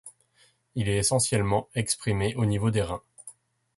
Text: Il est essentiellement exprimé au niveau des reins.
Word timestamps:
Il 0.73 0.89
est 0.89 0.97
essentiellement 0.97 1.69
exprimé 1.75 2.33
au 2.33 2.45
niveau 2.47 2.71
des 2.71 2.81
reins. 2.81 3.03